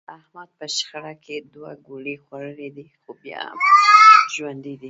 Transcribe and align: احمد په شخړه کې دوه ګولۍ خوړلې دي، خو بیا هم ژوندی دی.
احمد 0.17 0.49
په 0.57 0.65
شخړه 0.77 1.13
کې 1.23 1.35
دوه 1.53 1.71
ګولۍ 1.87 2.15
خوړلې 2.23 2.69
دي، 2.75 2.85
خو 3.01 3.11
بیا 3.23 3.41
هم 3.51 3.57
ژوندی 4.33 4.75
دی. 4.75 4.79